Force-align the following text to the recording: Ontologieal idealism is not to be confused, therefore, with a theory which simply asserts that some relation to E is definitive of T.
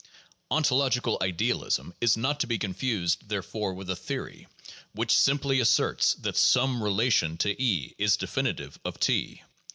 Ontologieal 0.49 1.21
idealism 1.21 1.91
is 2.01 2.17
not 2.17 2.39
to 2.39 2.47
be 2.47 2.57
confused, 2.57 3.29
therefore, 3.29 3.75
with 3.75 3.87
a 3.87 3.95
theory 3.95 4.47
which 4.93 5.15
simply 5.15 5.59
asserts 5.59 6.15
that 6.15 6.35
some 6.35 6.81
relation 6.83 7.37
to 7.37 7.55
E 7.61 7.93
is 7.99 8.17
definitive 8.17 8.79
of 8.83 8.99
T. 8.99 9.43